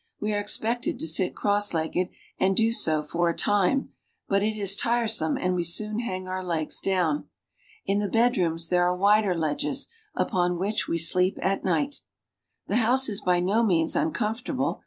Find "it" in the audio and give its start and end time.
4.41-4.57